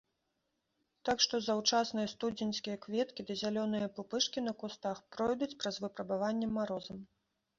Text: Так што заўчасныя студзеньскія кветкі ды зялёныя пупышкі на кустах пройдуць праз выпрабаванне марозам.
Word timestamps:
Так 1.09 1.17
што 1.25 1.35
заўчасныя 1.47 2.07
студзеньскія 2.13 2.77
кветкі 2.87 3.21
ды 3.27 3.37
зялёныя 3.43 3.91
пупышкі 3.99 4.39
на 4.47 4.53
кустах 4.63 5.01
пройдуць 5.17 5.53
праз 5.63 5.75
выпрабаванне 5.87 6.47
марозам. 6.57 6.99